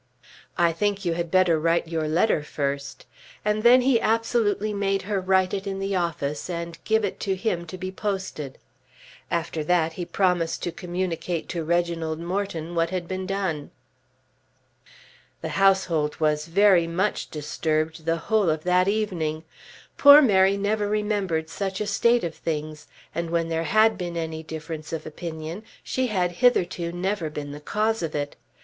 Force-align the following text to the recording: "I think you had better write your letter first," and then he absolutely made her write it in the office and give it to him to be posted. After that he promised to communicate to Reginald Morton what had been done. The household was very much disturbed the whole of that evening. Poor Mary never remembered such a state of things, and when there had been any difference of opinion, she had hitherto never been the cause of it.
"I 0.57 0.71
think 0.71 1.05
you 1.05 1.13
had 1.13 1.29
better 1.29 1.59
write 1.59 1.87
your 1.87 2.07
letter 2.07 2.41
first," 2.41 3.05
and 3.45 3.61
then 3.61 3.81
he 3.81 4.01
absolutely 4.01 4.73
made 4.73 5.03
her 5.03 5.21
write 5.21 5.53
it 5.53 5.67
in 5.67 5.77
the 5.77 5.95
office 5.95 6.49
and 6.49 6.79
give 6.85 7.05
it 7.05 7.19
to 7.19 7.35
him 7.35 7.67
to 7.67 7.77
be 7.77 7.91
posted. 7.91 8.57
After 9.29 9.63
that 9.63 9.93
he 9.93 10.05
promised 10.05 10.63
to 10.63 10.71
communicate 10.71 11.47
to 11.49 11.63
Reginald 11.63 12.19
Morton 12.19 12.73
what 12.73 12.89
had 12.89 13.07
been 13.07 13.27
done. 13.27 13.69
The 15.43 15.49
household 15.49 16.15
was 16.19 16.47
very 16.47 16.87
much 16.87 17.29
disturbed 17.29 18.05
the 18.05 18.17
whole 18.17 18.49
of 18.49 18.63
that 18.63 18.87
evening. 18.87 19.43
Poor 19.97 20.19
Mary 20.19 20.57
never 20.57 20.89
remembered 20.89 21.47
such 21.47 21.79
a 21.79 21.85
state 21.85 22.23
of 22.23 22.33
things, 22.33 22.87
and 23.13 23.29
when 23.29 23.49
there 23.49 23.65
had 23.65 23.99
been 23.99 24.17
any 24.17 24.41
difference 24.41 24.91
of 24.91 25.05
opinion, 25.05 25.61
she 25.83 26.07
had 26.07 26.31
hitherto 26.41 26.91
never 26.91 27.29
been 27.29 27.51
the 27.51 27.61
cause 27.61 28.01
of 28.01 28.15
it. 28.15 28.35